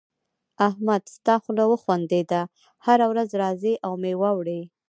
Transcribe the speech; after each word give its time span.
احمد 0.69 1.01
ستا 1.15 1.35
خوله 1.43 1.65
وخوندېده؛ 1.71 2.41
هر 2.85 2.99
ورځ 3.11 3.29
راځې 3.41 3.73
او 3.85 3.91
مېوه 4.03 4.31
وړې. 4.37 4.61